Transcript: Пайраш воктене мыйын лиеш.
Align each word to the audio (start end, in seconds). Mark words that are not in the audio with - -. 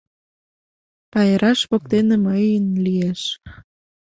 Пайраш 1.11 1.59
воктене 1.69 2.15
мыйын 2.25 2.65
лиеш. 2.85 3.21